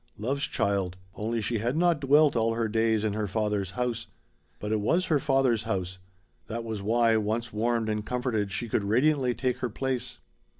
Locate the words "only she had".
1.13-1.77